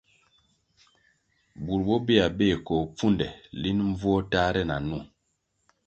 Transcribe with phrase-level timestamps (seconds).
[1.63, 3.27] Burʼ bobehya beh koh pfunde
[3.61, 4.99] linʼ mbvuo tahre na nwo,